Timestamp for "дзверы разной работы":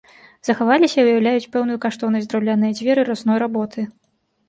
2.83-3.91